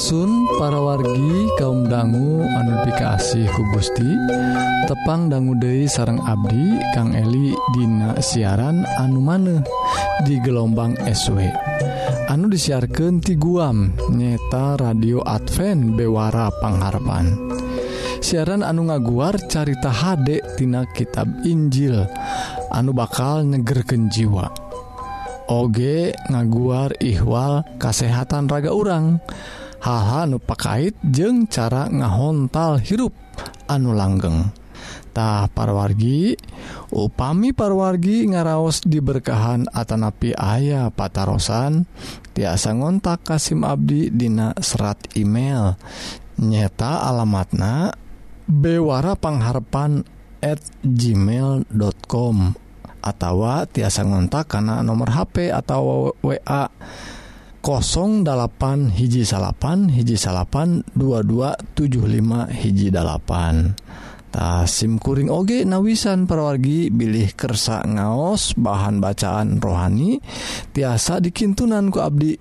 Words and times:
Asun 0.00 0.48
para 0.56 0.80
wargi 0.80 1.44
kaum 1.60 1.84
dangu 1.84 2.40
anu 2.40 2.72
ku 3.52 3.62
Gusti 3.76 4.08
tepang 4.88 5.28
dangu 5.28 5.52
Dei 5.60 5.84
sarang 5.84 6.24
Abdi 6.24 6.80
Kang 6.96 7.12
Eli 7.12 7.52
Dina 7.76 8.16
siaran 8.16 8.80
anu 8.96 9.20
maneh 9.20 9.60
di 10.24 10.40
gelombang 10.40 10.96
SW 11.04 11.44
anu 12.32 12.48
disiarkan 12.48 13.20
ti 13.20 13.36
guam 13.36 13.92
nyeta 14.08 14.80
radio 14.80 15.20
Advent 15.20 15.92
Bewara 15.92 16.48
Pangharapan. 16.48 17.36
Siaran 18.24 18.64
anu 18.64 18.88
ngaguar 18.88 19.36
carita 19.52 19.92
Hdektina 19.92 20.88
tina 20.88 20.96
kitab 20.96 21.28
Injil 21.44 22.08
anu 22.72 22.96
bakal 22.96 23.44
nyegerken 23.44 24.08
jiwa. 24.08 24.48
Oge 25.52 26.16
ngaguar 26.32 26.96
ihwal 27.04 27.68
kasehatan 27.76 28.48
raga 28.48 28.72
urang 28.72 29.20
dan 29.20 29.59
haha 29.80 30.28
nupakait 30.28 30.92
jeung 31.02 31.48
cara 31.48 31.88
ngahontal 31.88 32.78
hirup 32.80 33.16
anu 33.66 33.96
langgengtah 33.96 35.48
parwargi 35.52 36.36
upami 36.92 37.56
parwargi 37.56 38.28
ngaraos 38.30 38.84
diberkahan 38.84 39.66
Atanapi 39.72 40.36
ayah 40.36 40.92
patarosan 40.92 41.88
tiasa 42.36 42.76
ngontak 42.76 43.24
Kasim 43.24 43.66
Abdi 43.66 44.12
Dina 44.12 44.54
serat 44.60 45.00
email. 45.16 45.76
Nyeta 46.40 47.04
alamatna 47.04 47.92
Bewara 48.48 49.12
pengharpan@ 49.12 50.20
gmail.com 50.80 52.36
atau 53.00 53.36
tiasa 53.68 54.04
ngontak 54.04 54.44
karena 54.48 54.84
nomor 54.84 55.12
HP 55.12 55.52
atau 55.52 56.12
wa 56.20 56.60
08 57.60 58.88
hiji 58.96 59.20
salapan 59.28 59.92
hiji 59.92 60.16
salapan 60.16 60.80
2275 60.96 62.48
hiji 62.56 62.88
8tah 62.88 64.64
SIMkuring 64.64 65.28
oge 65.28 65.68
nawisan 65.68 66.24
perwargi 66.24 66.88
bilih 66.88 67.36
kersa 67.36 67.84
ngaos 67.84 68.56
bahan 68.56 69.04
bacaan 69.04 69.60
rohani 69.60 70.24
tiasa 70.72 71.20
dikintunanku 71.20 72.00
Abdi. 72.00 72.40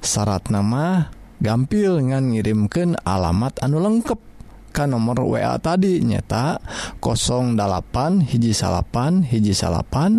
Syarat 0.00 0.48
nama 0.48 1.12
gampil 1.44 2.00
ngan 2.00 2.32
ngirimken 2.32 2.96
alamat 3.04 3.60
anu 3.60 3.84
lengkap 3.84 4.32
Ka 4.74 4.90
nomor 4.90 5.22
WA 5.22 5.54
tadi 5.62 6.02
nyata 6.02 6.58
08 6.98 8.26
hiji 8.26 8.50
salapan 8.50 9.22
hiji 9.22 9.54
salapan 9.54 10.18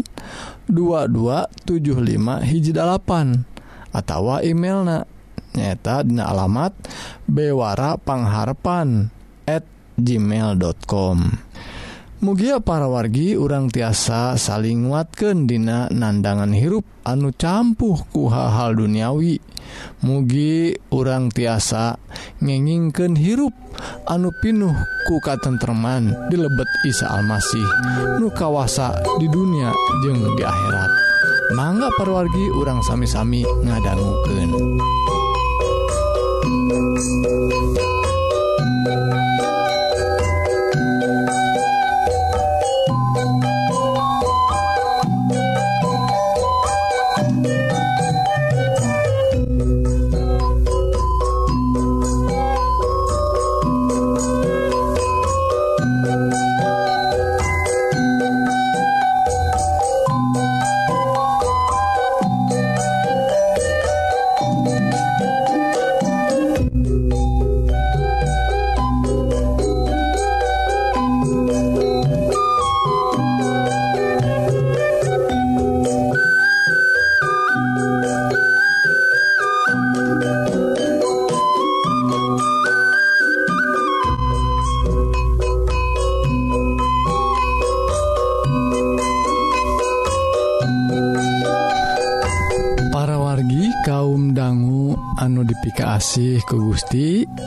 2275 0.71 1.51
hiji 2.39 2.71
8 2.71 3.54
atau 3.95 4.43
emailna. 4.43 5.07
Nyata 5.55 6.03
dina 6.03 6.27
alamat 6.27 6.75
bewara 7.31 7.95
pangharpan@ 7.95 9.15
gmail.com 9.95 11.17
Mugia 12.25 12.57
para 12.63 12.87
wargi 12.89 13.35
urang 13.37 13.69
tiasa 13.69 14.39
saling 14.39 14.89
nguatkan 14.89 15.45
dina 15.45 15.91
nandangan 15.91 16.55
hirup 16.55 16.87
anu 17.05 17.29
campuh 17.35 18.01
ku 18.09 18.31
hal-hal 18.31 18.73
duniawi. 18.73 19.37
Mugi 20.01 20.73
urang 20.95 21.29
tiasa 21.29 21.99
ngengingken 22.39 23.19
hirup 23.19 23.53
anu 24.09 24.31
pinuh 24.41 24.73
ku 25.05 25.15
di 25.21 26.01
dilebet 26.31 26.69
Isa 26.87 27.13
Almasih 27.13 27.67
nu 28.17 28.31
kawasa 28.31 28.95
di 29.21 29.27
dunia 29.29 29.69
jeung 30.01 30.23
di 30.39 30.41
akhirat. 30.41 31.04
mangga 31.53 31.93
perwargi 31.93 32.49
urang 32.57 32.81
sami-sami 32.81 33.45
ngadangguken 33.45 34.49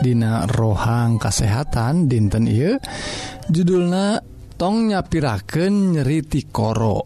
Dina 0.08 0.48
rohang 0.48 1.20
kasehatan 1.20 2.08
dinten 2.08 2.48
I 2.48 2.80
judulna 3.44 4.16
tongnya 4.56 5.04
piraken 5.04 6.00
nyeriti 6.00 6.48
koro. 6.48 7.04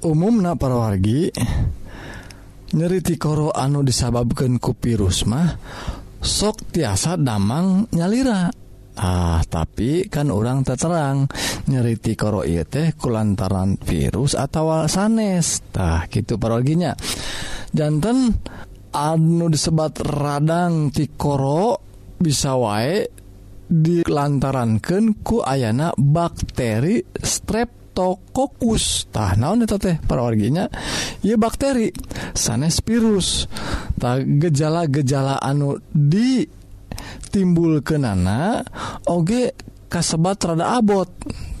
Umumna 0.00 0.56
parawargi 0.56 1.28
nyeriti 2.72 3.20
koro 3.20 3.52
anu 3.52 3.84
disababkan 3.84 4.56
ku 4.56 4.72
virus 4.80 5.28
mah 5.28 5.60
sok 6.24 6.72
tiasa 6.72 7.20
damang 7.20 7.92
nyalira. 7.92 8.48
Ah 8.96 9.44
tapi 9.44 10.08
kan 10.08 10.32
orang 10.32 10.64
terterang 10.64 11.28
nyeriti 11.68 12.16
koro 12.16 12.48
ieu 12.48 12.64
teh 12.64 12.96
kulantaran 12.96 13.76
virus 13.76 14.32
atau 14.32 14.88
sanestah 14.88 16.08
gitu 16.08 16.40
paroginya 16.40 16.96
jantan 17.76 18.32
anu 18.96 19.52
disebat 19.52 20.00
radang 20.00 20.88
tikoro 20.88 21.85
bisa 22.16 22.56
wae 22.56 23.06
dilantarankan 23.66 25.26
ku 25.26 25.42
ayana 25.42 25.90
bakteri 25.98 27.02
streptokokus 27.18 29.10
tah 29.10 29.34
naon 29.34 29.66
eta 29.66 29.74
teh 29.74 29.98
parawarginya 29.98 30.70
ya 31.26 31.34
bakteri 31.34 31.90
sanes 32.30 32.78
virus. 32.86 33.50
Tah 33.96 34.22
gejala-gejala 34.22 35.40
anu 35.42 35.80
di 35.90 36.46
timbul 37.32 37.82
kenana 37.82 38.62
oge 39.10 39.50
kasebat 39.90 40.46
rada 40.46 40.78
abot. 40.78 41.10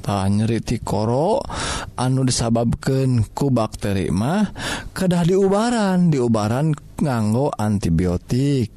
Tah 0.06 0.30
nyeriti 0.30 0.78
koro 0.86 1.42
anu 1.98 2.22
disababkan 2.22 3.34
ku 3.34 3.50
bakteri 3.50 4.14
mah 4.14 4.46
kedah 4.94 5.26
diubaran 5.26 6.14
diubaran 6.14 6.70
nganggo 7.02 7.50
antibiotik. 7.50 8.70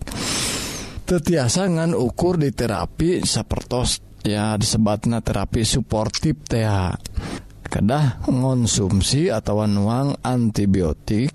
tetiasa 1.09 1.65
ngan 1.65 1.97
ukur 1.97 2.37
di 2.37 2.53
terapi 2.53 3.25
sapertos 3.25 4.21
ya 4.21 4.53
disebatna 4.61 5.25
terapi 5.25 5.65
suportif 5.65 6.45
TA 6.45 6.93
kedah 7.65 8.21
konsumsi 8.29 9.33
atau 9.33 9.65
nuang 9.65 10.13
antibiotik 10.21 11.33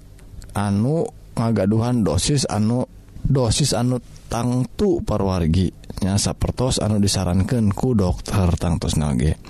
anu 0.54 1.02
ngagaduhan 1.34 2.06
dosis 2.06 2.46
anu 2.46 2.86
dosis 3.26 3.74
anu 3.74 3.98
tangtu 4.30 5.02
parwarginya 5.02 6.22
sapertos 6.22 6.78
anu 6.78 7.02
disarankan 7.02 7.74
ku 7.74 7.98
dokter 7.98 8.54
tangtos 8.54 8.94
nage. 8.94 9.42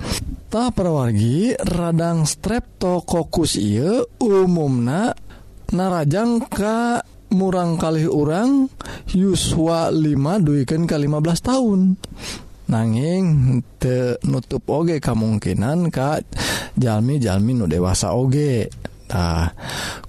Tak 0.49 0.73
perwargi 0.73 1.53
radang 1.53 2.25
streptokokus 2.25 3.61
iya 3.61 4.01
umumna 4.17 5.13
narajang 5.69 6.49
ke 6.49 7.13
murang 7.33 7.79
kali 7.79 8.05
orang 8.05 8.69
Yuswa 9.13 9.89
5 9.89 10.45
duikan 10.45 10.85
ke 10.85 10.95
15 10.97 11.41
tahun. 11.41 11.79
Nanging 12.65 13.25
te 13.77 14.17
nutup 14.25 14.65
oge 14.73 14.97
kemungkinan 14.97 15.93
Kak 15.93 16.25
Jalmi 16.73 17.21
Jalmi 17.21 17.53
nu 17.53 17.69
dewasa 17.69 18.17
oge. 18.17 18.69
Nah, 19.05 19.53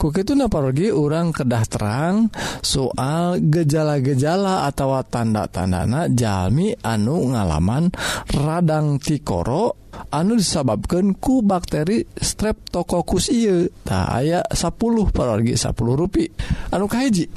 kuki 0.00 0.24
itu 0.24 0.32
naparogi 0.32 0.88
orang 0.88 1.28
kedah 1.28 1.64
terang 1.68 2.32
soal 2.64 3.36
gejala-gejala 3.44 4.64
atau 4.64 4.96
tanda-tandana 5.04 6.08
jalmi 6.08 6.72
anu 6.80 7.36
ngalaman 7.36 7.92
radang 8.32 8.96
tikoro 8.96 9.86
anu 10.12 10.40
disababkan 10.40 11.16
ku 11.16 11.44
bakteri 11.44 12.04
streptococcus 12.16 13.32
iye 13.32 13.68
tak 13.84 14.06
aya 14.08 14.40
10 14.48 14.72
parorgi 15.12 15.54
10 15.56 15.76
rupi. 15.76 16.24
Anu 16.72 16.88
kahiji 16.88 17.28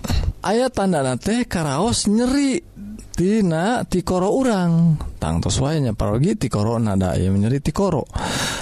aya 0.43 0.71
tandana 0.71 1.19
teh 1.19 1.43
karaos 1.43 2.07
nyeri 2.07 2.59
tina 3.19 3.83
tikoro 3.83 4.31
urang. 4.31 4.95
Tangtos 5.19 5.59
wayanya 5.59 5.91
parogi 5.91 6.39
tikoro 6.39 6.79
nada 6.79 7.19
ya 7.19 7.27
menyeri 7.27 7.59
tikoro. 7.59 8.07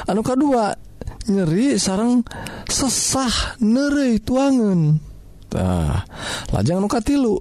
Anu 0.09 0.25
kedua 0.25 0.86
nyeri 1.27 1.75
sarang 1.75 2.23
sesah 2.67 3.59
nere 3.63 4.19
tuangentah 4.23 6.03
lajang 6.51 6.79
nuka 6.83 6.99
tilu 7.03 7.39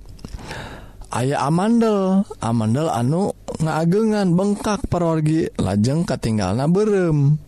aya 1.14 1.46
amandel 1.46 2.26
amandel 2.42 2.92
anu 2.92 3.32
ngaagengan 3.62 4.36
bengkak 4.36 4.84
perorgi 4.90 5.48
lajeng 5.56 6.04
katinggal 6.04 6.52
na 6.52 6.68
berem. 6.68 7.40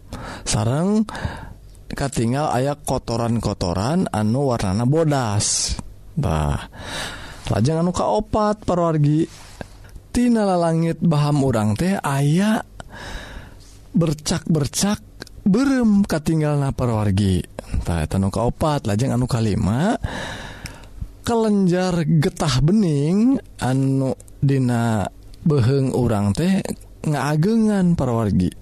Sarang 0.49 1.05
katingal 1.93 2.49
aya 2.53 2.75
kotoran-kotoran 2.77 4.09
anu 4.09 4.49
warnana 4.49 4.89
bodastah 4.89 6.59
lajeng 7.49 7.79
anu 7.85 7.93
kaopat 7.93 8.65
perorgitinala 8.65 10.57
langit 10.57 10.97
Baham 11.01 11.45
urang 11.45 11.77
teh 11.77 11.97
aya 12.01 12.65
bercak-bercak 13.93 15.01
berem 15.49 16.05
katingal 16.05 16.61
na 16.61 16.71
perwargi 16.71 17.43
wargitahanu 17.89 18.29
kaopat 18.29 18.85
lajeng 18.85 19.17
anu 19.17 19.25
kalima 19.25 19.97
kelenjar 21.25 22.05
getah 22.05 22.61
bening 22.61 23.41
anu 23.61 24.13
Dina 24.39 25.03
beheng 25.43 25.91
urang 25.97 26.31
teh 26.31 26.63
ngaagengan 27.03 27.99
perwargi 27.99 28.55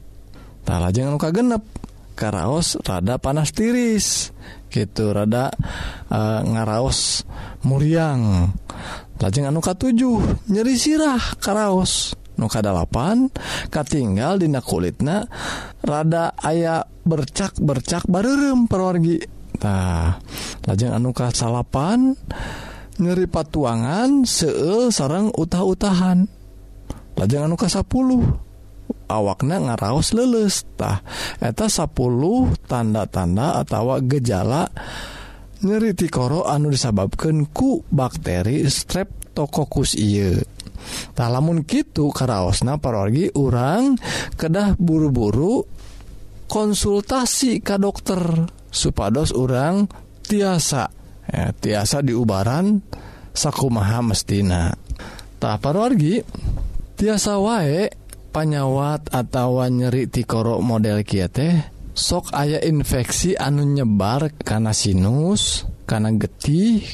tak 0.65 0.79
lajeng 0.81 1.13
anu 1.13 1.19
kagenep 1.21 1.63
karaos 2.17 2.81
rada 2.81 3.21
panas 3.21 3.53
tiris 3.53 4.33
gitu 4.73 5.13
rada 5.13 5.53
uh, 6.11 6.41
ngaraos 6.43 7.23
muriang. 7.65 8.53
Lajeng 9.17 9.49
anu 9.49 9.65
katujuh 9.65 10.49
nyeri 10.53 10.77
sirah 10.77 11.41
karaos. 11.41 12.13
nukadalapan 12.37 13.33
katinggal 13.69 14.41
dina 14.41 14.61
kulitnya 14.61 15.29
rada 15.85 16.33
aya 16.41 16.85
bercak 17.05 17.57
bercak 17.61 18.05
barem 18.09 18.69
perwargitah 18.69 20.21
lajeng 20.65 20.93
anuka 20.93 21.33
salapan 21.33 22.17
nyeri 22.97 23.29
patuangan 23.29 24.25
seul 24.25 24.89
sarang 24.89 25.29
utah-utahan. 25.37 26.25
Lajeng 27.17 27.49
anuka 27.49 27.69
10 27.69 27.89
awakna 29.09 29.57
ngaraos 29.63 30.13
lelestah 30.13 31.01
eta 31.41 31.67
10 31.71 31.89
tanda-tanda 32.67 33.63
atau 33.63 33.97
gejala 34.05 34.69
nyeri 35.65 35.97
tikoro 35.97 36.45
anu 36.45 36.69
disababkan 36.69 37.49
ku 37.49 37.81
bakteri 37.89 38.67
strep 38.69 39.33
tokokus 39.33 39.97
tak 41.13 41.29
lamun 41.31 41.65
gitu 41.65 42.11
karaosna 42.11 42.79
parogi 42.79 43.31
orang 43.35 43.97
kedah 44.35 44.79
buru-buru 44.79 45.65
konsultasi 46.47 47.61
ke 47.61 47.77
dokter 47.77 48.47
supados 48.71 49.35
orang 49.35 49.91
tiasa. 50.27 50.91
Ya, 51.27 51.51
tiasa 51.51 52.07
diubaran 52.07 52.87
sakumaha 53.35 53.99
mestina. 54.03 54.79
Tak 55.43 55.59
parorgi 55.59 56.23
tiasa 56.95 57.43
wae 57.43 57.91
panyawat 58.31 59.11
atau 59.11 59.61
nyeri 59.67 60.07
tikoro 60.07 60.63
model 60.63 61.03
kia 61.03 61.27
teh 61.27 61.57
sok 61.97 62.37
aya 62.37 62.61
infeksi 62.61 63.33
anu 63.33 63.65
nyebar 63.65 64.29
karena 64.45 64.77
sinus 64.77 65.65
karena 65.89 66.13
getih 66.13 66.85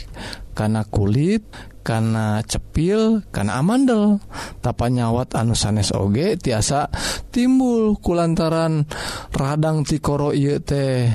karena 0.55 0.87
kulit 0.87 1.43
karena 1.83 2.41
cepil 2.47 3.27
karena 3.35 3.59
amandel. 3.59 4.23
Tapa 4.63 4.89
nyawat 4.89 5.35
anu 5.35 5.53
sanes 5.59 5.91
oge 5.91 6.39
tiasa 6.39 6.89
timbul 7.35 7.99
kulantaran 7.99 8.87
radang 9.35 9.83
tikoro 9.83 10.31
ieu 10.31 10.63
teh. 10.63 11.11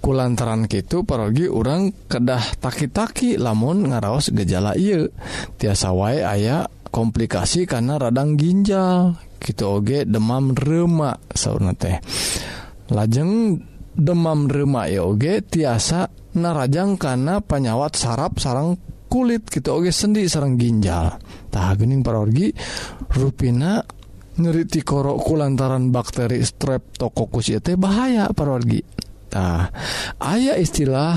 Kulantaran 0.00 0.70
gitu 0.70 1.02
pergi 1.02 1.50
orang 1.50 2.06
kedah 2.06 2.62
taki-taki 2.62 3.42
lamun 3.42 3.90
ngaraos 3.90 4.30
gejala 4.30 4.78
ieu. 4.78 5.10
Tiasa 5.58 5.90
wae 5.90 6.22
aya 6.22 6.70
komplikasi 6.94 7.66
karena 7.66 7.98
radang 7.98 8.38
ginjal. 8.38 9.18
Gitu 9.42 9.66
oge 9.66 10.06
demam 10.06 10.54
remak 10.54 11.26
sauna 11.34 11.74
teh. 11.74 11.98
Lajeng 12.94 13.58
demam 13.98 14.46
remak 14.46 14.94
ya 14.94 15.02
oge 15.02 15.42
tiasa 15.42 16.06
narajang 16.36 17.00
karena 17.00 17.40
penyawat 17.40 17.96
saraf 17.96 18.36
sarang 18.38 18.76
kulit 19.06 19.48
gitu. 19.48 19.78
Oke 19.78 19.90
sendi 19.94 20.26
sarang 20.26 20.58
ginjal. 20.58 21.16
Tah 21.50 21.72
gening 21.78 22.04
parorgi 22.04 22.52
ruina 23.16 23.80
nyeriti 24.36 24.84
korokku 24.84 25.32
lantaran 25.38 25.88
bakteri 25.88 26.44
streptokokus 26.44 27.56
ya 27.56 27.58
teh 27.64 27.78
bahaya 27.80 28.28
parorgi. 28.36 28.84
Nah, 29.36 29.68
ayah 30.32 30.56
istilah 30.56 31.12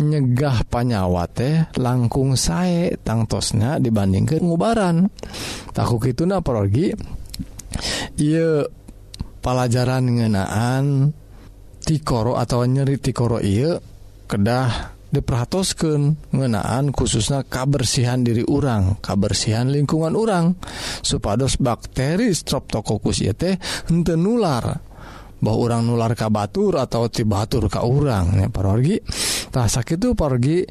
nyegah 0.00 0.64
panyawa 0.64 1.28
teh 1.28 1.68
langkung 1.76 2.32
sae 2.32 2.96
tangtosnya 3.00 3.76
dibandingkan 3.76 4.40
ngubaran. 4.40 5.12
Taku 5.76 6.00
gitu 6.04 6.24
na 6.24 6.40
parorgi 6.40 6.92
iya 8.20 8.64
pelajaran 9.40 10.04
ngenaan 10.08 11.16
tikoro 11.84 12.36
atau 12.36 12.64
nyeri 12.64 13.00
tikoro 13.00 13.40
iya 13.40 13.80
kedah 14.28 14.99
diperhatoskan 15.10 16.30
ngenaan 16.30 16.94
khususnya 16.94 17.42
kebersihan 17.42 18.22
diri 18.22 18.46
urang 18.46 18.98
kebersihan 19.02 19.68
lingkungan 19.68 20.14
urang. 20.14 20.54
Supados 21.02 21.58
bakteri 21.58 22.30
Streptococcus 22.30 23.26
yt 23.26 23.58
hente 23.90 24.14
nular. 24.14 24.88
Bahwa 25.40 25.56
orang 25.56 25.88
nular 25.88 26.12
ka 26.12 26.28
Batur 26.28 26.76
atau 26.76 27.08
tibatur 27.08 27.64
ka 27.72 27.80
urang 27.80 28.44
ya 28.44 28.52
parorgi 28.52 29.00
tah 29.48 29.64
itu 29.64 30.12
pergi 30.12 30.68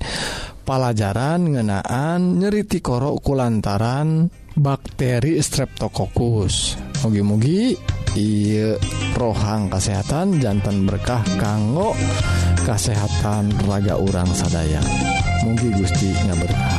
pelajaran 0.61 1.57
ngenaan 1.57 2.37
nyeriti 2.37 2.77
korok 2.77 3.17
kulantaran 3.25 4.29
bakteri 4.53 5.41
Streptococcus. 5.41 6.77
Mugi-mugi 7.01 7.73
I 8.17 8.73
rohang 9.13 9.69
kesehatan 9.69 10.41
jantan 10.41 10.87
berkah 10.89 11.21
kanggo 11.37 11.93
kesehatan 12.65 13.53
raga 13.69 14.01
urang 14.01 14.29
sadaya. 14.33 14.81
Mungkin 15.45 15.77
Gusti 15.77 16.09
nggak 16.25 16.39
berkah 16.41 16.78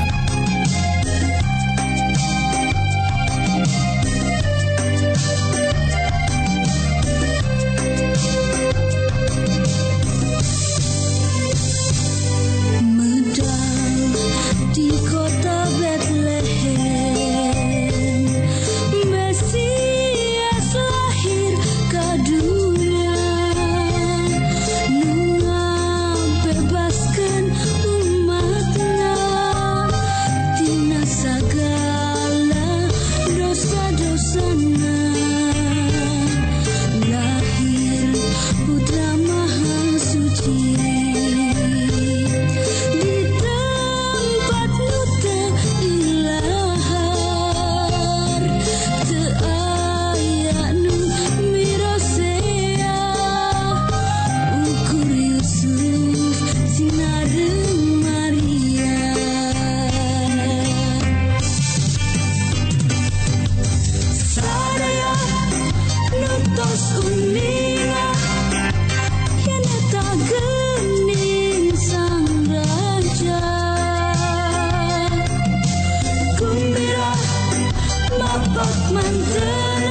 But 78.52 78.92
man 78.92 79.89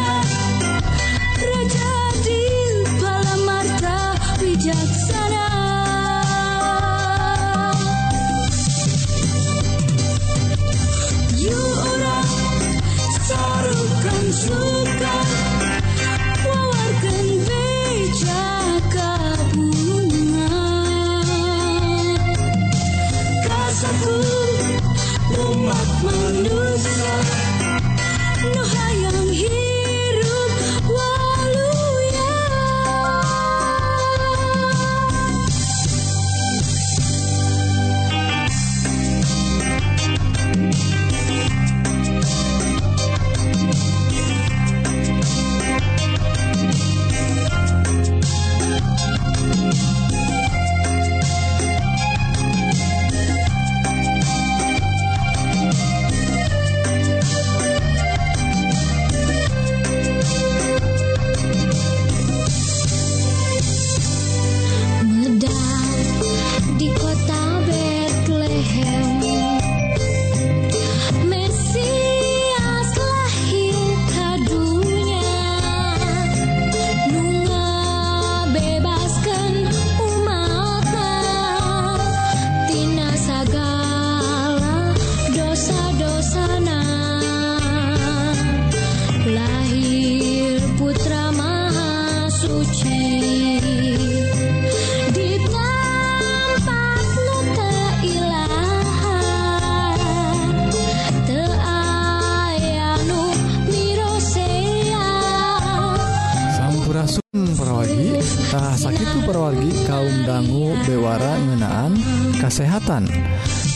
Tahasa 108.49 108.89
itu 108.89 109.21
perwargi 109.29 109.85
kaum 109.85 110.25
dangu 110.25 110.73
bewara 110.81 111.37
ngenaan 111.37 111.93
kesehatan 112.41 113.05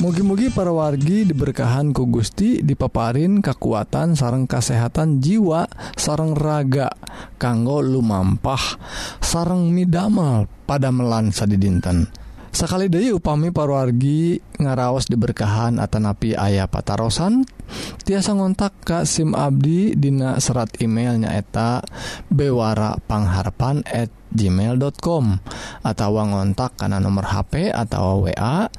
mugi-mugi 0.01 0.49
perwargi 0.49 1.29
diberkahan 1.29 1.93
ku 1.93 2.09
Gusti 2.09 2.65
dipaparin 2.65 3.45
kekuatan 3.45 4.17
sarang 4.17 4.49
kesehatan 4.49 5.21
jiwa 5.21 5.69
sarang 5.93 6.33
raga 6.33 6.89
kanggo 7.37 7.85
lumampah 7.85 8.81
sarang 9.21 9.69
midamel 9.69 10.49
pada 10.65 10.89
melansa 10.89 11.45
di 11.45 11.61
dinten 11.61 12.22
sakali 12.53 12.87
Dewi 12.87 13.09
upami 13.11 13.49
parwargi 13.49 14.37
ngaraos 14.61 15.09
diberkahan 15.09 15.81
Atanapi 15.81 16.37
ayah 16.37 16.69
patarosan 16.69 17.43
tiasa 18.05 18.37
ngontak 18.37 18.77
Ka 18.85 19.03
SIM 19.03 19.33
Abdi 19.33 19.97
Dina 19.97 20.37
serat 20.37 20.77
emailnya 20.77 21.33
eta 21.33 21.81
bewarapangharpan@ 22.29 24.23
gmail.com 24.33 25.25
atau 25.85 26.11
ngontak 26.17 26.73
karena 26.77 26.97
nomor 26.97 27.29
HP 27.29 27.69
atau 27.69 28.25
wa 28.25 28.69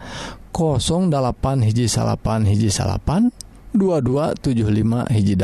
08 0.54 1.66
hiji 1.66 1.90
salapan 1.90 2.46
hiji 2.46 2.70
salapan 2.70 3.34
2275 3.74 5.10
hiji 5.10 5.34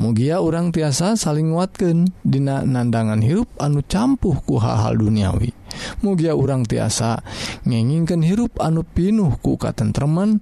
mugia 0.00 0.40
orang 0.40 0.72
tiasa 0.72 1.20
saling 1.20 1.52
nguatkan 1.52 2.08
Dina 2.24 2.64
nandangan 2.64 3.20
hirup 3.20 3.52
anu 3.60 3.84
campuh 3.84 4.40
ku 4.40 4.56
hal-hal 4.56 4.96
duniawi. 4.96 5.63
mugia 6.00 6.36
urang 6.36 6.66
tiasa 6.66 7.20
ngengingken 7.64 8.22
hirup 8.24 8.58
anu 8.60 8.82
pinuh 8.82 9.36
ku 9.40 9.56
katentreman 9.56 10.40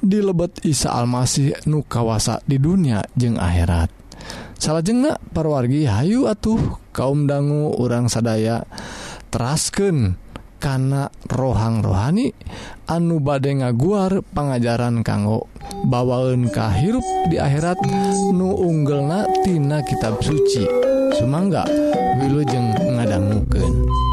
di 0.00 0.18
lebet 0.22 0.62
Isa 0.64 0.94
Almasih 0.94 1.68
nu 1.70 1.84
kawasa 1.86 2.42
di 2.44 2.56
dunia 2.60 3.04
jeung 3.14 3.38
akhirat 3.38 3.90
salah 4.58 4.82
jengak 4.82 5.22
parwargi 5.30 5.86
Hayu 5.86 6.26
atuh 6.26 6.58
kaum 6.90 7.30
dangu 7.30 7.74
urang 7.78 8.10
sadaya 8.10 8.66
terasken 9.30 10.18
kana 10.58 11.14
rohang 11.30 11.86
rohani 11.86 12.34
anu 12.90 13.22
bade 13.22 13.54
ngaguar 13.54 14.26
pengajaran 14.34 15.06
kanggo 15.06 15.46
bawaun 15.86 16.50
kahirup 16.50 17.06
di 17.30 17.38
akhirat 17.38 17.78
nu 18.34 18.58
unggel 18.58 19.06
tina 19.46 19.86
kitab 19.86 20.18
suci 20.18 20.88
Sumangga 21.18 21.64
wilujeng 22.20 22.68
ngadangguken. 22.94 24.07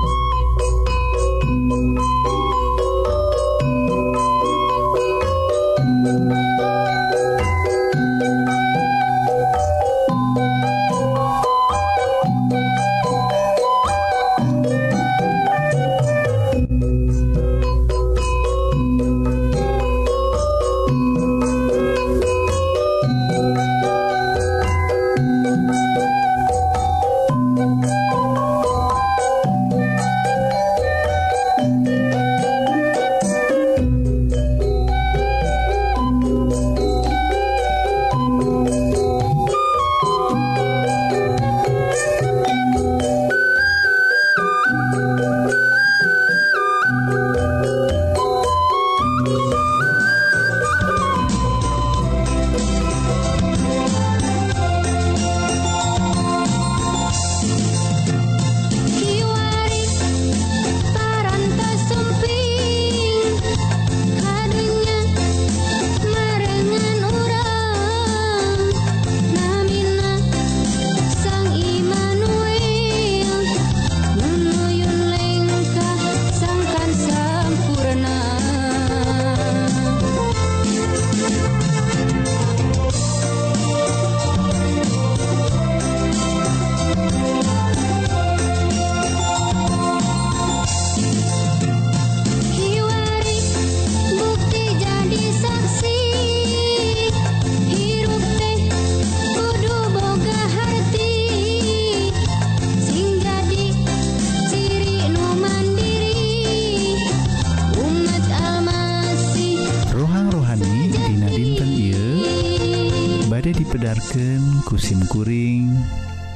kusimkuring 114.75 115.72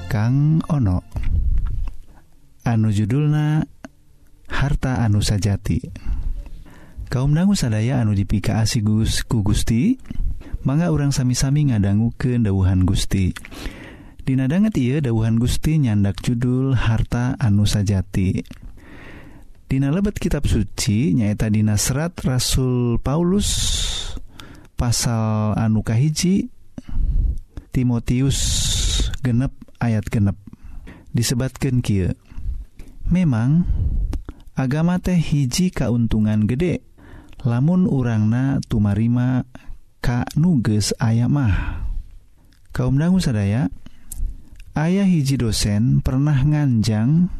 Kang 0.07 0.63
ono. 0.71 1.03
Anu 2.63 2.87
judulna 2.87 3.67
harta 4.47 5.03
anu 5.03 5.19
sajati. 5.19 5.83
Kaum 7.11 7.35
dangu 7.35 7.59
sadaya 7.59 7.99
anu 7.99 8.15
dipika 8.15 8.63
asigus 8.63 9.27
ku 9.27 9.43
Gusti 9.43 9.99
mangga 10.63 10.87
orang 10.87 11.11
sami-sami 11.11 11.67
ngadanggu 11.67 12.15
ke 12.15 12.39
dauhan 12.39 12.87
Gusti. 12.87 13.35
Dinadanget 14.23 14.79
ia 14.79 15.03
dauhan 15.03 15.35
Gusti 15.35 15.75
nyandak 15.75 16.23
judul 16.23 16.79
harta 16.79 17.35
anu 17.43 17.67
sajati. 17.67 18.39
Dina 19.67 19.91
lebet 19.91 20.15
kitab 20.15 20.47
suci 20.47 21.11
nyaeta 21.11 21.51
Dina 21.51 21.75
serat 21.75 22.15
Rasul 22.23 23.03
Paulus 23.03 23.51
pasal 24.79 25.59
anukahiji 25.59 26.55
Timotius 27.79 28.39
genep 29.23 29.55
ayat 29.79 30.03
genep. 30.11 30.35
Disebatkan 31.15 31.79
Ky 31.79 32.11
memang 33.07 33.63
agama 34.51 34.99
teh 34.99 35.15
hiji 35.15 35.71
kauntungan 35.71 36.43
gede 36.43 36.83
lamun 37.47 37.87
urangna 37.87 38.59
tumarima 38.67 39.47
Ka 40.03 40.27
nuges 40.35 40.91
aya 40.99 41.31
mah. 41.31 41.87
Kaum 42.75 42.99
dangu 42.99 43.23
sadaya 43.23 43.71
ayah 44.75 45.07
hiji 45.07 45.39
dosen 45.39 46.03
pernah 46.03 46.35
nganjang 46.35 47.31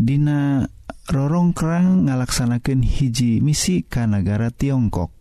Dina 0.00 0.64
rorong 1.12 1.52
kerang 1.52 2.08
ngalaksanakan 2.08 2.80
hiji 2.80 3.44
misi 3.44 3.84
Kanagara 3.84 4.48
Tiongkok. 4.48 5.12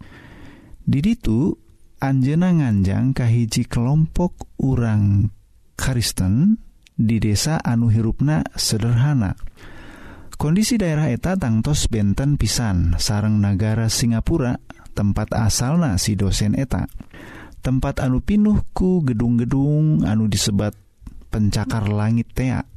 Diditu 0.88 1.60
Anjena 2.04 2.52
nganjang 2.52 3.16
kahiji 3.16 3.64
kelompok 3.64 4.60
urang 4.60 5.32
Kristen 5.80 6.60
di 7.00 7.16
desa 7.24 7.64
anu 7.64 7.88
hirupna 7.88 8.44
sederhana. 8.60 9.40
Kondisi 10.36 10.76
daerah 10.76 11.08
eta 11.08 11.40
tangtos 11.40 11.88
benten 11.88 12.36
pisan. 12.36 13.00
Sarang 13.00 13.40
negara 13.40 13.88
Singapura 13.88 14.60
tempat 14.92 15.32
asalna 15.32 15.96
si 15.96 16.20
dosen 16.20 16.60
eta. 16.60 16.92
Tempat 17.64 18.04
anu 18.04 18.20
pinuhku 18.20 19.08
gedung-gedung 19.08 20.04
anu 20.04 20.28
disebat 20.28 20.76
pencakar 21.32 21.88
langit 21.88 22.36
tea. 22.36 22.68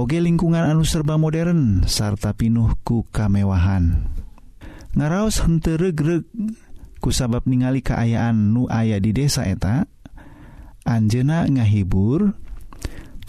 Oge 0.00 0.16
lingkungan 0.16 0.64
anu 0.64 0.88
serba 0.88 1.20
modern 1.20 1.84
sarta 1.84 2.32
pinuhku 2.32 3.04
kamewahan. 3.12 4.08
Ngaraos 4.96 5.44
henteregreg 5.44 6.24
kusabab 7.00 7.48
ningali 7.48 7.80
keayaan 7.80 8.52
nu 8.52 8.68
aya 8.68 9.00
di 9.00 9.10
desa 9.16 9.48
eta 9.48 9.88
Anjena 10.84 11.44
ngahibur 11.44 12.32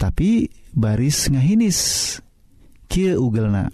tapi 0.00 0.48
baris 0.72 1.28
ngahinis. 1.28 1.78
Kie 2.88 3.16
ugelna. 3.16 3.72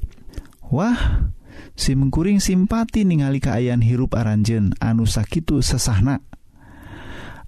Wah 0.68 1.30
si 1.78 1.94
mengkuring 1.94 2.42
simpati 2.42 3.06
ningali 3.06 3.40
keayaan 3.40 3.82
hirup 3.82 4.18
aranjen 4.18 4.74
anu 4.82 5.06
sakitu 5.06 5.62
sesahna. 5.62 6.22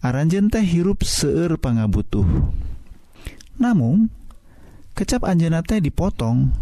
Aranjen 0.01 0.49
teh 0.49 0.65
hirup 0.65 1.05
seueur 1.05 1.61
pangabutuh. 1.61 2.25
Namun 3.61 4.09
kecap 4.97 5.29
anjena 5.29 5.61
teh 5.61 5.83
dipotong 5.83 6.57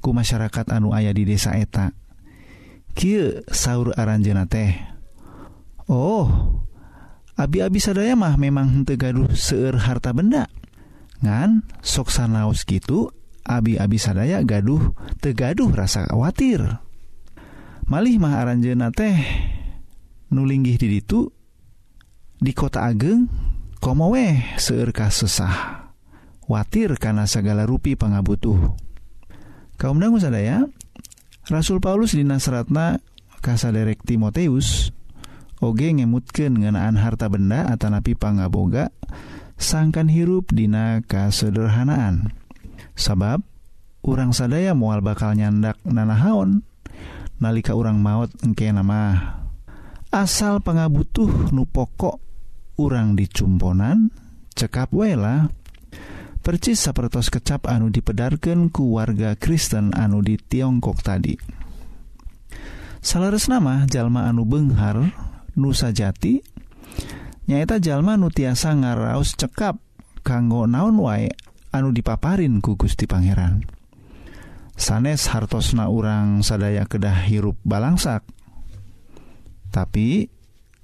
ku 0.00 0.16
masyarakat 0.16 0.72
anu 0.72 0.96
ayah 0.96 1.12
di 1.12 1.28
desa 1.28 1.60
eta. 1.60 1.92
Kie 2.96 3.44
sahur 3.52 3.92
aranjena 3.94 4.48
teh. 4.48 4.99
Oh 5.90 6.30
abi-abi 7.34 7.82
sadaya 7.82 8.14
mah 8.14 8.38
memang 8.38 8.86
tegaduh 8.86 9.34
seueur 9.34 9.74
harta 9.74 10.14
benda. 10.14 10.46
Ngan 11.18 11.66
soksan 11.82 12.38
laos 12.38 12.62
gitu 12.62 13.10
abi-abi 13.42 13.98
sadaya 13.98 14.38
gaduh 14.46 14.94
tegaduh 15.18 15.66
rasa 15.74 16.06
khawatir. 16.06 16.62
Malih 17.90 18.22
mah 18.22 18.38
aranjena 18.38 18.94
teh 18.94 19.18
nulinggih 20.30 20.78
di 20.78 21.02
itu 21.02 21.26
di 22.38 22.54
kota 22.54 22.86
ageng 22.86 23.26
komo 23.82 24.14
weh 24.14 24.38
seueur 24.62 24.94
sesah. 25.10 25.90
Watir 26.46 26.98
karena 27.02 27.26
segala 27.26 27.66
rupi 27.66 27.98
pangabutuh. 27.98 28.78
Kaum 29.74 29.98
dangu 29.98 30.22
sadaya 30.22 30.66
Rasul 31.50 31.82
Paulus 31.82 32.14
di 32.14 32.22
Nasratna 32.22 33.02
kasaderek 33.42 34.06
Timoteus 34.06 34.94
oge 35.60 35.92
ngemutken 35.92 36.64
ngenaan 36.64 36.96
harta 36.96 37.28
benda 37.28 37.68
Atanapi 37.68 38.16
pangaboga 38.16 38.88
sangkan 39.60 40.08
hirup 40.08 40.48
dina 40.50 41.04
kasederhanaan. 41.04 42.32
Sabab 42.96 43.44
urang 44.00 44.32
sadaya 44.32 44.72
mual 44.72 45.04
bakal 45.04 45.36
nyandak 45.36 45.76
nanahaon 45.84 46.64
nalika 47.40 47.76
urang 47.76 48.00
maut 48.00 48.32
engke 48.40 48.68
nama 48.72 49.36
asal 50.12 50.64
pangabutuh 50.64 51.52
nu 51.52 51.68
pokok 51.68 52.16
urang 52.80 53.16
dicumponan 53.16 54.12
cekap 54.56 54.92
wela 54.92 55.52
percis 56.40 56.80
sapertos 56.80 57.28
kecap 57.28 57.68
anu 57.68 57.92
dipedarkan 57.92 58.72
ku 58.72 58.96
warga 58.96 59.36
Kristen 59.36 59.92
anu 59.92 60.24
di 60.24 60.40
Tiongkok 60.40 61.04
tadi. 61.04 61.36
Salares 63.00 63.48
nama 63.48 63.88
jalma 63.88 64.28
anu 64.28 64.44
Benghar 64.44 65.29
nusa 65.60 65.92
jati 65.92 66.40
nyaeta 67.44 67.76
jalma 67.76 68.16
nu 68.16 68.32
tiasa 68.32 68.72
ngaraos 68.72 69.36
cekap 69.36 69.76
kanggo 70.24 70.64
naon 70.64 70.96
wae 70.96 71.28
anu 71.70 71.92
dipaparin 71.92 72.58
ku 72.64 72.74
Gusti 72.74 73.04
Pangeran. 73.04 73.62
Sanes 74.80 75.28
hartosna 75.28 75.92
urang 75.92 76.40
sadaya 76.40 76.88
kedah 76.88 77.28
hirup 77.28 77.60
balangsak 77.68 78.24
tapi 79.70 80.32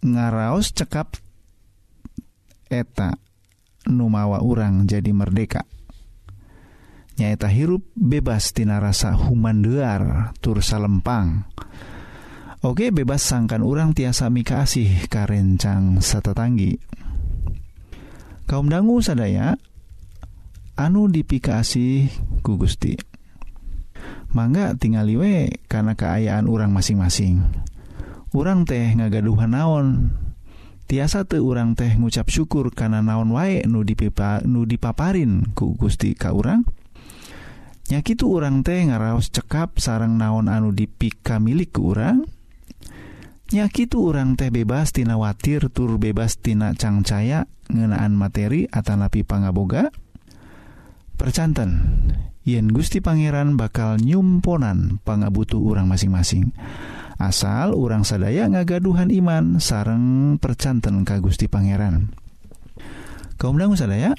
ngaraos 0.05 0.71
cekap 0.77 1.19
eta 2.71 3.19
numawa 3.91 4.43
urang 4.43 4.87
jadi 4.87 5.11
merdeka. 5.11 5.67
Nyaeta 7.17 7.49
hirup 7.49 7.83
bebas 7.97 8.53
tina 8.53 8.77
rasa 8.77 9.17
humandear 9.17 10.37
tur 10.45 10.61
salempang. 10.61 11.49
Oke 12.67 12.91
bebas 12.91 13.23
sangkan 13.23 13.63
urang 13.63 13.95
tiasa 13.95 14.27
mikasih 14.27 15.07
karencang 15.07 16.03
satetanggi 16.03 16.83
kaum 18.51 18.67
dangu 18.67 18.99
sadaya 18.99 19.55
anu 20.75 21.07
dipikasi 21.07 22.11
ku 22.43 22.59
Gusti. 22.59 22.99
Mangga 24.35 24.75
tinggal 24.75 25.07
we 25.15 25.63
karena 25.71 25.95
keayaan 25.95 26.51
urang 26.51 26.75
masing-masing. 26.75 27.47
Urang 28.35 28.67
teh 28.67 28.99
ngagaduhan 28.99 29.55
naon. 29.55 29.87
Tiasa 30.91 31.23
tuh 31.23 31.47
urang 31.47 31.79
teh 31.79 31.95
ngucap 31.95 32.27
syukur 32.35 32.75
karena 32.75 32.99
naon 32.99 33.31
wae 33.31 33.63
nu 33.63 33.87
dipipa 33.87 34.43
nu 34.43 34.67
dipaparin 34.67 35.55
ku 35.55 35.79
Gusti 35.79 36.19
ka 36.19 36.35
urang. 36.35 36.67
Nyakitu 37.95 38.27
urang 38.27 38.67
teh 38.67 38.91
ngaraos 38.91 39.31
cekap 39.31 39.79
sarang 39.79 40.19
naon 40.19 40.51
anu 40.51 40.75
dipika 40.75 41.39
milik 41.39 41.79
ke 41.79 41.79
urang. 41.79 42.27
nyakit 43.55 43.95
urang 43.95 44.35
teh 44.35 44.51
bebas 44.51 44.91
tina 44.91 45.15
watir 45.15 45.71
tur 45.71 46.01
bebas 46.03 46.41
tina 46.43 46.75
cangcaya 46.75 47.47
ngenaan 47.71 48.15
materi 48.15 48.67
Atanapi 48.71 49.23
pangaboga. 49.23 49.91
Percanten 51.17 51.71
yen 52.45 52.69
Gusti 52.69 53.01
Pangeran 53.01 53.57
bakal 53.57 53.97
nyumponan 53.99 55.01
pangabutuh 55.03 55.59
urang 55.59 55.89
masing-masing. 55.89 56.53
Asal 57.17 57.73
urang 57.73 58.05
sadaya 58.05 58.45
ngagaduhan 58.45 59.09
iman 59.09 59.57
sareng 59.57 60.37
percanten 60.37 61.09
ka 61.09 61.25
Gusti 61.25 61.49
Pangeran. 61.49 62.13
Kaum 63.41 63.57
dangu 63.57 63.77
sadaya? 63.77 64.13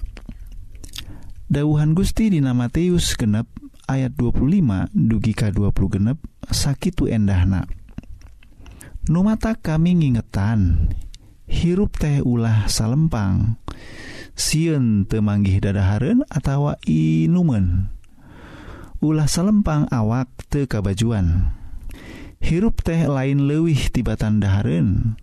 Dawuhan 1.48 1.94
Gusti 1.94 2.34
dina 2.34 2.52
Matius 2.58 3.14
genep 3.16 3.48
ayat 3.88 4.18
25 4.20 4.92
dugi 4.92 5.32
ka 5.38 5.54
20 5.54 5.94
genep 5.94 6.18
sakitu 6.50 7.06
endahna. 7.08 7.70
Numata 9.08 9.56
kami 9.56 10.04
ngingetan 10.04 10.92
hirup 11.48 11.96
teh 11.96 12.20
ulah 12.20 12.68
salempang. 12.68 13.56
Siun 14.36 15.08
temanggih 15.08 15.64
dadaharen 15.64 16.28
atawa 16.28 16.76
inumen. 16.84 17.88
Ulah 19.00 19.32
salempang 19.32 19.88
awak 19.96 20.28
te 20.52 20.68
kabajuan. 20.68 21.56
Hirup 22.44 22.84
teh 22.84 23.08
lain 23.08 23.48
lewih 23.48 23.80
tibatan 23.96 24.44
daharen 24.44 25.16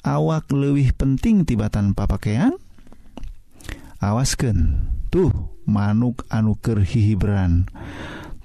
awak 0.00 0.48
lewih 0.48 0.96
penting 0.96 1.44
tibatan 1.44 1.92
papakaian 1.92 2.56
awasken 4.00 4.88
tuh 5.12 5.52
manuk 5.68 6.24
anuker 6.32 6.80
hihibran 6.80 7.68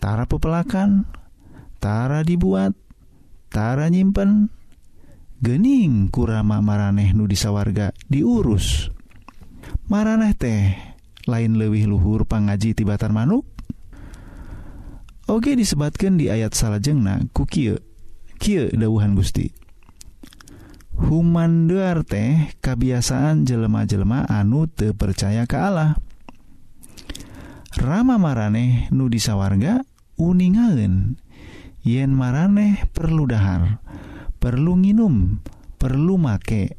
tara 0.03 0.27
pepelakan 0.27 1.07
tara 1.79 2.27
dibuat 2.27 2.75
tara 3.47 3.87
nyimpen 3.87 4.51
gening 5.45 6.09
kurama 6.09 6.57
maraneh 6.65 7.13
nu 7.13 7.29
disawarga 7.29 7.93
diurus. 8.09 8.89
Maraneh 9.85 10.33
teh 10.33 10.73
lain 11.29 11.61
lewih 11.61 11.85
luhur 11.85 12.25
pangaji 12.25 12.73
tibatan 12.73 13.13
manuk? 13.13 13.45
Oke 15.29 15.53
disebatkan 15.53 16.17
di 16.17 16.33
ayat 16.33 16.57
salahjengnah 16.57 17.29
kukie 17.29 17.77
Kie 18.41 18.73
dauhan 18.73 19.13
Gusti. 19.13 19.53
Humanduar 20.97 22.01
teh 22.01 22.49
kebiasaan 22.59 23.45
jelema-jelema 23.45 24.25
anu 24.25 24.65
te 24.65 24.97
percaya 24.97 25.45
ke 25.45 25.61
Allah. 25.61 25.93
Rama 27.77 28.17
maraneh 28.17 28.89
nu 28.89 29.13
disawarga 29.13 29.85
uningaen 30.17 31.21
yen 31.85 32.11
maraneh 32.17 32.89
perlu 32.91 33.29
dahar. 33.29 33.79
perlu 34.45 34.77
nginum 34.77 35.41
perlu 35.81 36.21
make. 36.21 36.77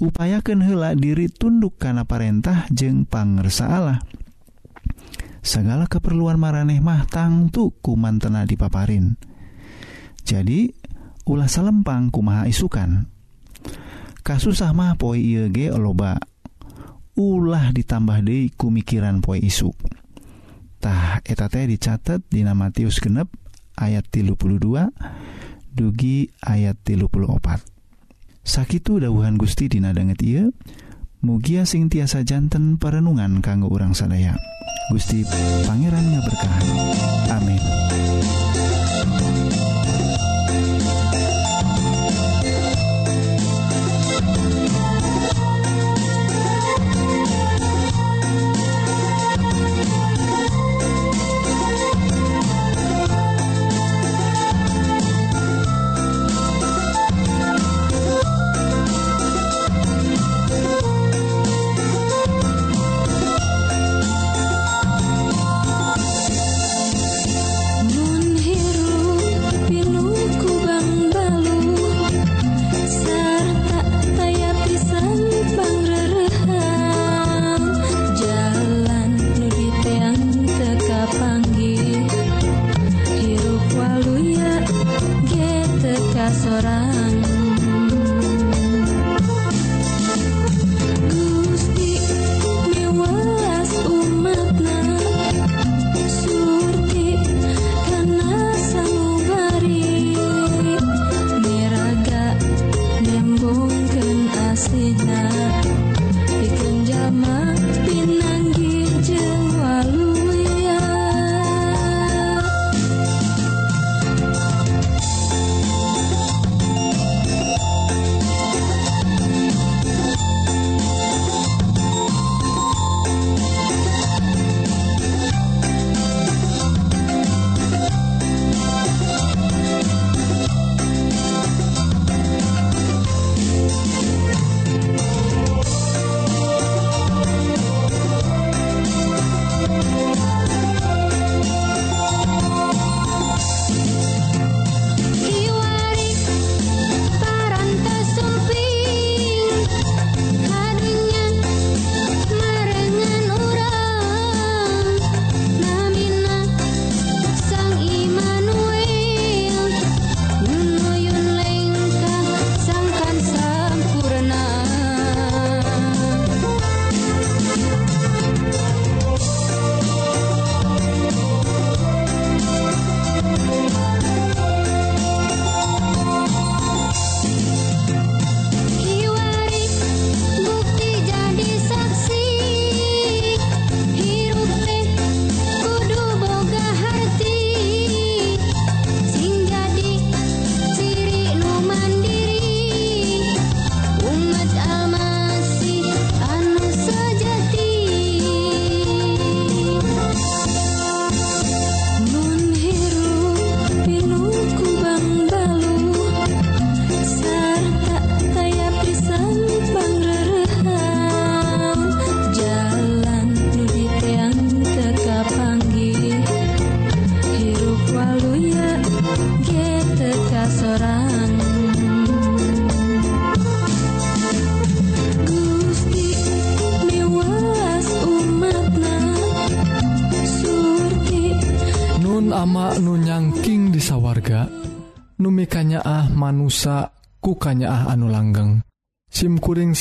Upayakan 0.00 0.64
hela 0.64 0.96
diri 0.96 1.28
tunduk 1.28 1.76
karena 1.76 2.08
perintah 2.08 2.64
jeng 2.72 3.04
pangersa 3.04 3.68
Allah. 3.68 4.00
Segala 5.44 5.84
keperluan 5.84 6.40
maraneh 6.40 6.80
mah 6.80 7.04
tangtu 7.04 7.76
kumantena 7.84 8.48
dipaparin. 8.48 9.20
Jadi 10.24 10.72
ulah 11.28 11.44
salempang 11.44 12.08
kumaha 12.08 12.48
isukan. 12.48 13.04
Kasusah 14.24 14.72
mah 14.72 14.96
poi 14.96 15.20
IEG 15.20 15.76
loba. 15.76 16.16
Ulah 17.20 17.68
ditambah 17.76 18.24
dei 18.24 18.48
kumikiran 18.48 19.20
poi 19.20 19.44
isutah 19.44 21.20
eta 21.20 21.52
teh 21.52 21.68
dicatat 21.68 22.24
Dina 22.32 22.56
Matius 22.56 22.96
genep 22.96 23.28
ayat 23.76 24.08
32 24.08 24.88
dugi 25.74 26.30
ayat 26.42 26.76
34 26.82 27.10
sakit 27.10 27.62
sakittu 28.42 28.98
dauhan 28.98 29.36
Gusti 29.38 29.70
dinadanget 29.70 30.18
ia 30.24 30.44
mugia 31.20 31.68
sing 31.68 31.92
tiasa 31.92 32.24
jantan 32.24 32.80
perenungan 32.80 33.44
kanggo 33.44 33.68
urang 33.68 33.92
sadaya 33.92 34.34
Gusti 34.90 35.22
Pangerannya 35.68 36.20
berkahan 36.24 36.66
amin. 37.30 37.62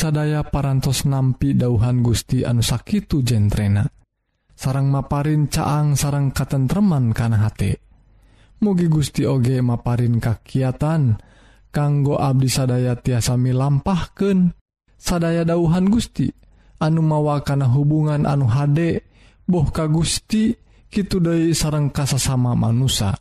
sadaya 0.09 0.41
parantos 0.41 1.05
nampi 1.05 1.53
dauhan 1.53 2.01
Gusti 2.01 2.41
anu 2.41 2.65
Sakitu 2.65 3.21
jentrena. 3.21 3.85
Sarang 4.57 4.89
maparin 4.89 5.53
caang 5.53 5.93
sarang 5.93 6.33
katentreman 6.33 7.13
kana 7.13 7.45
hate. 7.45 7.77
Mugi 8.65 8.89
Gusti 8.89 9.29
oge 9.29 9.61
maparin 9.61 10.17
kakiatan 10.17 11.21
kanggo 11.69 12.17
Abdi 12.17 12.49
sadaya 12.49 12.97
tiasami 12.97 13.53
lampahken 13.53 14.57
sadaya 14.97 15.45
dauhan 15.45 15.93
Gusti 15.93 16.25
anu 16.81 17.05
mawa 17.05 17.45
kana 17.45 17.69
hubungan 17.69 18.25
anu 18.25 18.49
hade 18.49 19.05
boh 19.45 19.69
ka 19.69 19.85
Gusti 19.85 20.57
Kitu 20.89 21.21
dari 21.21 21.53
sarang 21.53 21.93
kasasama 21.93 22.57
manusia 22.57 23.13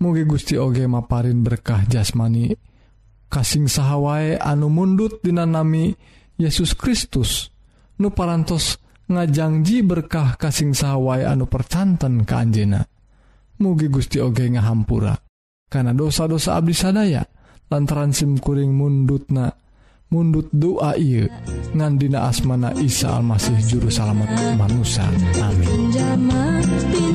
mugi 0.00 0.24
Gusti 0.24 0.56
oge 0.56 0.88
maparin 0.88 1.44
berkah 1.44 1.84
jasmani. 1.84 2.71
kasing 3.32 3.64
sahwai 3.64 4.36
anu 4.36 4.68
mundut 4.68 5.24
dinanami 5.24 5.96
Yesus 6.36 6.76
Kristus. 6.76 7.48
Nu 7.96 8.12
parantos 8.12 8.76
ngajangji 9.08 9.80
berkah 9.80 10.36
kasing 10.36 10.76
sahawai 10.76 11.24
anu 11.24 11.48
percanten 11.48 12.28
ke 12.28 12.34
Anjena 12.36 12.84
mugi 13.56 13.88
Gusti 13.88 14.20
Oge 14.20 14.50
ngahampura. 14.52 15.16
Karena 15.72 15.96
dosa-dosa 15.96 16.60
Abdi 16.60 16.76
sadaya 16.76 17.24
lantaran 17.72 18.12
simkuring 18.12 18.76
mundutna 18.76 19.48
mundut 20.12 20.52
doa 20.52 20.92
iya 21.00 21.24
ngandina 21.72 22.28
asmana 22.28 22.76
Isa 22.76 23.16
Almasih 23.16 23.56
juru 23.64 23.88
salamet 23.88 24.28
manusia. 24.60 25.08
Amin. 25.40 27.11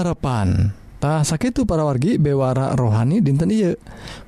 harapan. 0.00 0.72
Tah 1.00 1.24
sakit 1.24 1.64
para 1.64 1.80
wargi 1.80 2.20
bewara 2.20 2.76
rohani 2.76 3.24
dinten 3.24 3.48
Iye 3.48 3.80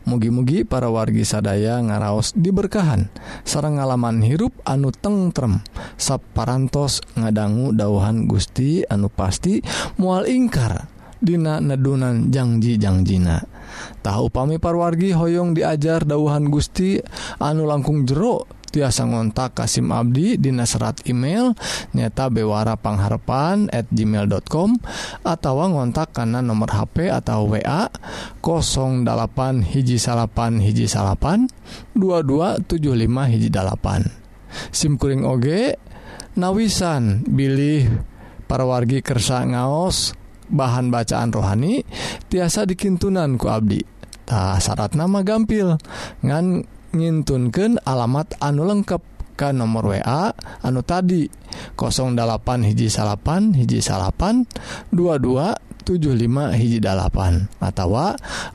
mugi-mugi 0.08 0.64
para 0.64 0.88
wargi 0.88 1.20
sadaya 1.20 1.76
ngaraos 1.84 2.32
diberkahan. 2.32 3.12
Sarang 3.44 3.76
ngalaman 3.76 4.24
hirup 4.24 4.56
anu 4.64 4.88
tengrem 4.88 5.60
saparantos 6.00 7.04
ngadanggu 7.12 7.76
dauhan 7.76 8.24
Gusti 8.24 8.88
anu 8.88 9.12
pasti 9.12 9.60
mual 10.00 10.24
ingkar 10.24 10.88
Dina 11.22 11.62
nedunan 11.62 12.34
janjijangjiina 12.34 13.46
tahu 14.02 14.26
pami 14.26 14.58
parwargi 14.58 15.14
Hoong 15.14 15.54
diajar 15.54 16.02
dauhan 16.02 16.50
Gusti 16.50 16.98
anu 17.38 17.62
langkung 17.62 18.02
jeruk 18.02 18.50
tiasa 18.72 19.04
ngontak 19.04 19.52
Kasim 19.52 19.92
Abdi 19.92 20.40
Dina 20.40 20.64
serat 20.64 21.04
email 21.04 21.52
nyata 21.92 22.32
bewara 22.32 22.80
pangharpan 22.80 23.68
at 23.68 23.86
gmail.com 23.92 24.80
atau 25.22 25.54
ngontak 25.68 26.16
karena 26.16 26.40
nomor 26.40 26.72
HP 26.72 27.12
atau 27.12 27.52
WA 27.52 27.92
08 28.40 29.68
hiji 29.68 30.00
salapan 30.00 30.64
hiji 30.64 30.88
salapan 30.88 31.46
2275 31.94 32.72
hijjipan 33.28 34.02
SIMkuring 34.72 35.28
OG 35.28 35.46
nawisan 36.40 37.28
bilih 37.28 37.92
para 38.48 38.64
wargi 38.64 39.04
kersa 39.04 39.44
ngaos 39.44 40.16
bahan 40.52 40.92
bacaan 40.92 41.32
rohani 41.32 41.84
tiasa 42.28 42.68
dikintunanku 42.68 43.48
Abdi. 43.48 43.80
Syarat 44.32 44.96
nama 44.96 45.20
gampil. 45.20 45.76
Ngan 46.24 46.64
ngintunkan 46.92 47.80
alamat 47.82 48.36
anu 48.38 48.68
lengkap 48.68 49.02
ke 49.34 49.48
nomor 49.50 49.96
WA 49.96 50.32
anu 50.62 50.80
tadi 50.84 51.26
08 51.74 52.68
hiji 52.68 52.92
salapan 52.92 53.56
hiji 53.56 53.80
salapan 53.80 54.44
2275 54.92 56.60
hiji 56.60 56.78
dalapan 56.78 57.48
atau 57.58 57.96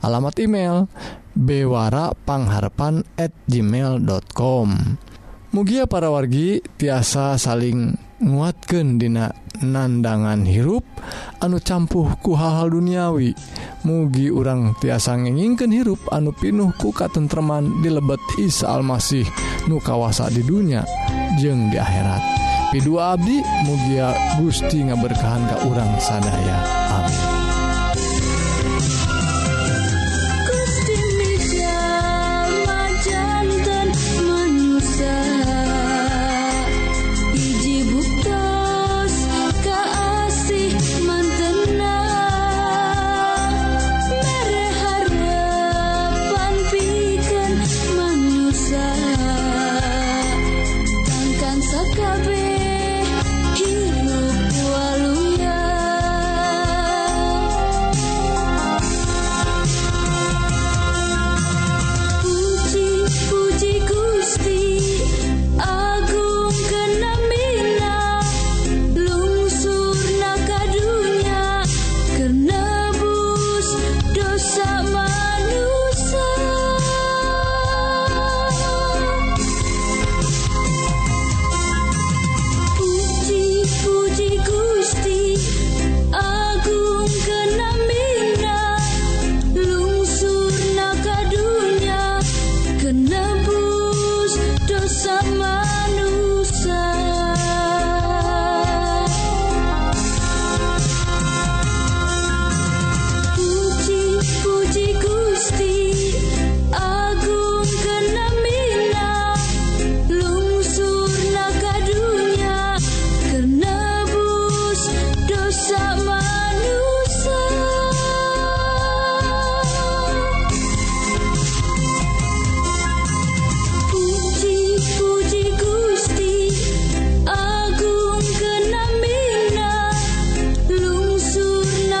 alamat 0.00 0.34
email 0.38 0.86
bewarapangharapan 1.34 3.06
at 3.18 3.34
gmail.com 3.46 4.68
Mugia 5.48 5.88
para 5.88 6.12
wargi 6.12 6.60
tiasa 6.76 7.40
saling 7.40 8.07
nguatkan 8.18 8.98
dina 8.98 9.30
nandangan 9.58 10.46
hirup 10.46 10.86
anu 11.42 11.58
campuhku 11.58 12.34
hal-hal 12.34 12.70
duniawi. 12.70 13.34
Mugi 13.86 14.30
urang 14.30 14.74
tiasa 14.78 15.14
ngeningken 15.18 15.70
hirup 15.70 16.02
anu 16.10 16.34
pinuh 16.34 16.74
ku 16.78 16.90
katentreman 16.90 17.82
di 17.82 17.90
lebet 17.90 18.20
Isa 18.42 18.74
Almasih 18.74 19.26
nu 19.70 19.78
kawasa 19.78 20.30
di 20.30 20.42
dunia 20.42 20.82
jeng 21.38 21.70
di 21.70 21.78
akhirat. 21.78 22.22
Pidu 22.68 23.00
Abdi 23.00 23.40
mugia 23.64 24.12
Gusti 24.36 24.84
ngaberkahan 24.84 25.42
ke 25.48 25.56
urang 25.72 25.92
sadaya. 26.02 26.58
Amin. 27.00 27.37